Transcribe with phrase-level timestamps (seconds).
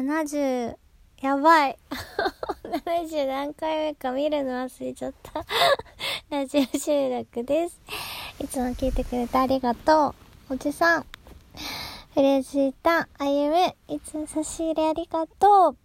[0.00, 0.76] 70、
[1.20, 1.78] やばい。
[2.64, 5.44] 70何回目か見るの忘れちゃった。
[6.30, 7.78] ラジオ収録です。
[8.40, 10.14] いつも聞いてくれてありがと
[10.48, 10.54] う。
[10.54, 11.06] おじさん。
[12.14, 15.76] フレジタ、あゆめ、いつも差し入れありがとう。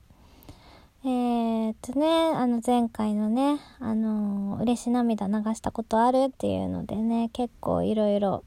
[1.03, 8.45] えー、っとね、あの前回のね、あのー、嬉し涙流したことあるっていうのでね、結構いろいろ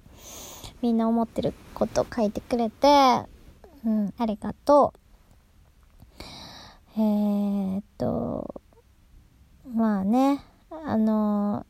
[0.80, 3.26] みんな思ってること書いてくれて、
[3.84, 5.07] うん、ありがとう。
[6.98, 8.60] えー、っと、
[9.72, 10.42] まあね、
[10.84, 11.64] あの、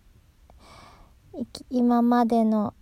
[1.69, 2.73] 今までの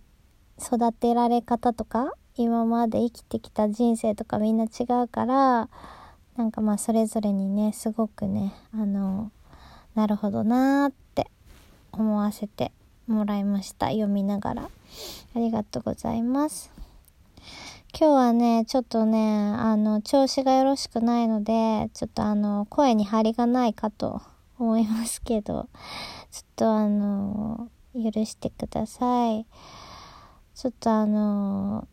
[0.57, 5.69] 育てられ方とか、今まで生きてきた人生とかみんな違うから、
[6.37, 9.29] なんかまあそれぞれにね、すごくね、あの、
[9.93, 11.29] なるほどなーって
[11.91, 12.71] 思わせて
[13.07, 13.87] もらいました。
[13.87, 14.63] 読みながら。
[14.63, 14.69] あ
[15.35, 16.76] りがとうございます。
[17.99, 24.21] 今日はね、ちょっとね、あの、調子がよろしくないので、ちょっとあの、声に張りがないかと
[24.59, 25.67] 思いますけど、
[26.29, 29.47] ちょっとあの、許してください。
[30.53, 31.87] ちょっとあの、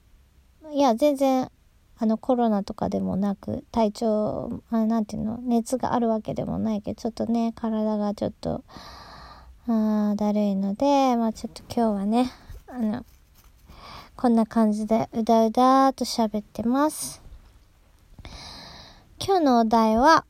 [0.74, 1.50] いや、全然、
[1.96, 8.62] あの、コロナとかでもなく、体調、あなんていうの、熱があるわけでもないけど、ちょっとね、体がちょっと、
[9.68, 12.30] あだるいので、まあちょっと今日はね、
[12.68, 13.06] あの、
[14.25, 17.20] こんな感じでうだうだーと喋ってます。
[19.22, 20.25] 今日のお題は、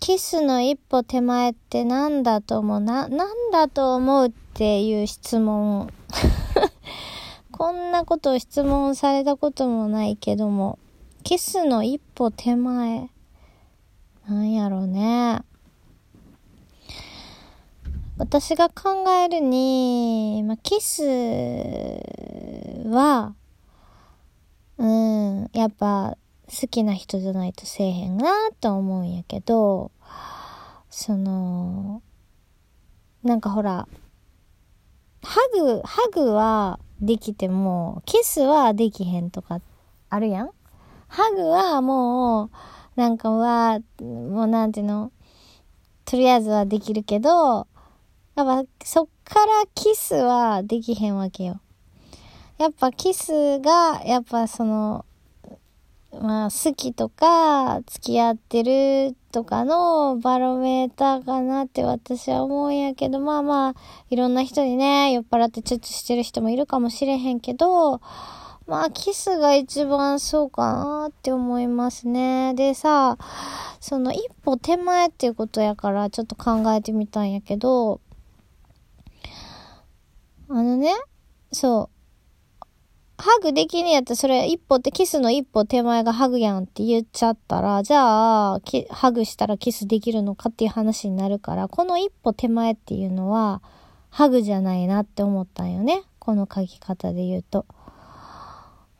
[0.00, 5.88] キスの一歩手前って何だと思うな、なんだと思うっていう質問。
[7.52, 10.80] こんなことを質問されたこともないけども、
[11.22, 13.08] キスの一歩手前。
[14.28, 15.42] なんやろうね。
[18.18, 21.02] 私が考えるに、まあ、キス
[22.84, 23.34] は、
[24.78, 26.16] うん、やっぱ
[26.48, 29.90] 好きな人じゃないとせえへんなと思うんやけど、
[30.90, 32.02] その、
[33.22, 33.88] なんかほら、
[35.22, 39.60] ハグ、ハグはできても、キスはできへんとか
[40.10, 40.50] あるやん
[41.08, 42.50] ハグはもう、
[42.96, 45.10] なんかは、もうなんていうの、
[46.04, 47.66] とりあえずはできるけど、
[48.36, 51.60] やっぱそっからキスはできへんわけよ。
[52.58, 55.04] やっぱキスが、やっぱその、
[56.20, 63.74] まあ好きとか付き合ってるとかのバロメーターかなって私は思うんやけど、まあまあ
[64.10, 68.00] いろんな人にね、酔っ払ってチュッチュしてる人もいるかもしれへんけど、
[68.66, 72.54] まあキスが一番そうかなって思いますね。
[72.54, 73.18] でさ、
[73.80, 78.00] その一歩手前っていうことやからちょっと考えてみたんやけど、
[80.48, 80.92] あのね、
[81.50, 81.93] そう。
[83.16, 88.60] ハグできねえやったらそれ一歩ってキスの一歩手前がハグやんって言っちゃったら、じゃあ、
[88.90, 93.62] ハグしたらキスできるのかっていう話になるから、この一歩手前っていうのは、
[94.10, 96.02] ハグじゃないなって思ったんよね。
[96.18, 97.66] この書き方で言うと。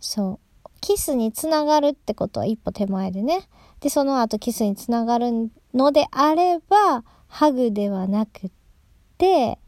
[0.00, 0.70] そう。
[0.80, 3.48] キスにつながるってことは一歩手前でね。
[3.80, 8.50] で、その後キスにつながるのであれば、ハグではなく
[9.18, 9.58] て、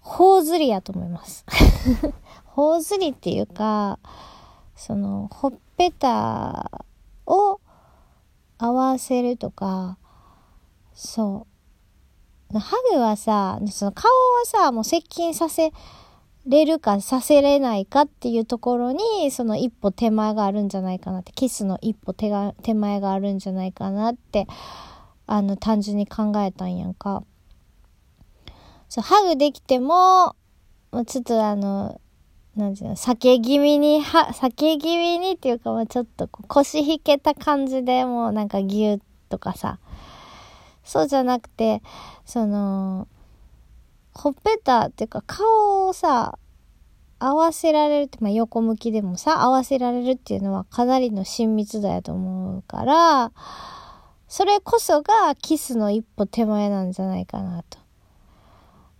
[0.00, 1.44] 頬ずりやと思います。
[2.56, 3.98] 頬ずりっていうか、
[4.74, 6.70] その、ほっぺた
[7.26, 7.60] を
[8.56, 9.98] 合わせるとか、
[10.94, 11.46] そ
[12.54, 12.58] う。
[12.58, 15.70] ハグはさ、その顔をさ、もう接近させ
[16.46, 24.46] れるかさせれないかっていうところに、その一歩手前があるんじゃないかなって、キスの一歩手が手前があるんじゃないかなって、
[25.26, 27.22] あの、単純に考えたんやんか。
[28.88, 30.34] そう、ハグできても、
[31.06, 32.00] ちょっとあの、
[32.56, 39.78] なんていうの、避け気味に、は、避け気味にっていうか、まあちょっと腰引けた感じでもうなんかギュッとかさ、
[40.82, 41.82] そうじゃなくて、
[42.24, 43.08] その、
[44.14, 46.38] ほっぺたっていうか顔をさ、
[47.18, 53.32] 合わせられるって、まあ横向きでもさ、合わせられるっていうのはかなりの親密度やと思うから、
[54.28, 57.78] それこそがキスの一歩手前なんじゃないかなと。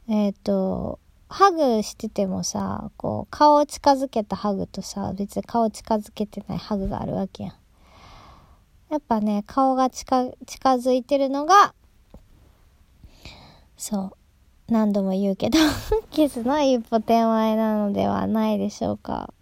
[0.08, 7.52] えっ、ー、と、ハグしててもさ、こう、顔を近づけたハグとさ、別に顔近づけてないハグがあるわけやん。
[8.90, 11.74] やっぱね、顔が近、近づいてるのが、
[13.76, 14.12] そ
[14.68, 15.58] う、何度も言うけど、
[16.10, 19.32] キスの一歩手前なのではないでしょうか。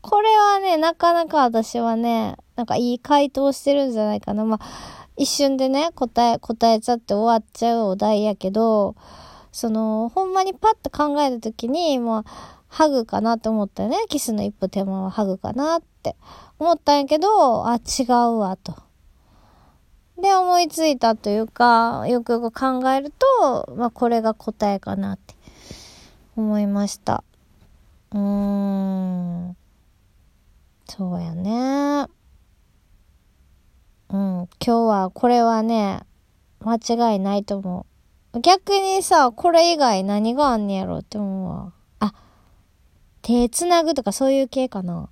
[0.00, 4.44] これはね、なかなか私はね、なんかいい回答してるんじゃないかな。
[4.44, 8.94] まあ、一瞬でね、答え、答えちゃって終わっちゃうお題やけど、
[9.56, 12.24] その、ほんまにパッと考えた時に、もう、
[12.68, 13.96] ハグかなって思ったよね。
[14.10, 16.14] キスの一歩手前はハグかなって
[16.58, 18.74] 思ったんやけど、あ、違うわ、と。
[20.20, 23.10] で、思いついたというか、よくよく考える
[23.40, 25.34] と、まあ、これが答えかなって
[26.36, 27.24] 思いました。
[28.12, 29.56] うーん。
[30.86, 32.04] そうやね。
[34.10, 34.48] うん。
[34.48, 36.00] 今日は、これはね、
[36.60, 37.95] 間違いないと思う。
[38.40, 41.72] 逆にさ、これ以外何があんねやろって思うわ。
[42.00, 42.12] あ、
[43.22, 45.08] 手つなぐとかそういう系かな。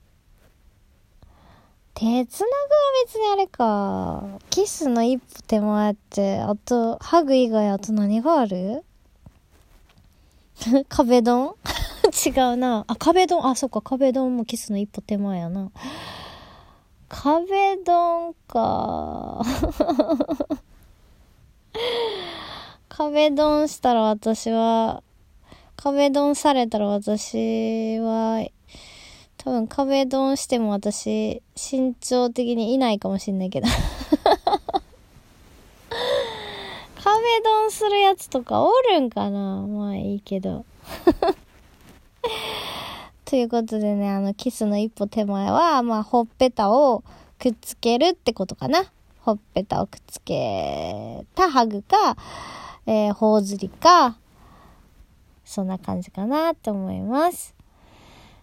[1.95, 2.59] 手つなぐは
[3.07, 4.25] 別にあれか。
[4.51, 8.85] キスの一歩手前って、あと、ハグ以外あと何がある？
[10.89, 11.55] 壁ドン？
[12.27, 12.85] 違うな。
[12.89, 15.71] あ、壁ドン、あ、そっか、壁ドンもキスの一歩手前やな。
[17.09, 19.43] 壁ドンか。
[22.97, 25.03] 壁ドンしたら私は、
[25.75, 28.47] 壁ドンされたら私は、
[29.37, 33.67] 多分壁ドンしても私、身長的にいないかもしんないけど。
[36.95, 39.67] 壁ドンするやつとかおるんかな？
[39.67, 40.65] まあいいけど。
[43.27, 47.03] ということでね、あの、キスの一歩手前は、まあ、ほっぺたを
[47.41, 48.85] くっつけるってことかな。
[49.23, 52.17] ほっぺたをくっつけたハグか、
[52.87, 54.19] えー、頬ずりか、
[55.45, 57.55] そんな感じかなって思います。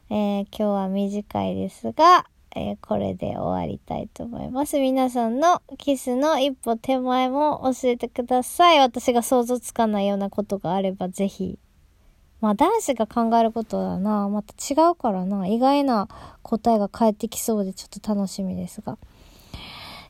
[0.09, 4.77] えー、今日は短いですが、えー、これで終わりたいと思います。
[4.79, 8.79] 皆さんのキスの一歩手前も教えてください。
[8.79, 11.57] 私が想像つかないようなことがあればぜひ。
[12.41, 14.27] まあ男子が考えることだな。
[14.27, 15.47] また違うからな。
[15.47, 16.09] 意外な
[16.41, 18.97] 答えが返ってきそうでちょっと楽しみですが。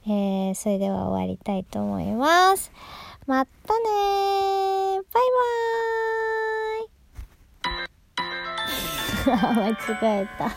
[0.08, 2.72] えー、それでは終わりたいと思います。
[3.28, 3.46] ま
[9.26, 9.76] 間違
[10.22, 10.52] えた。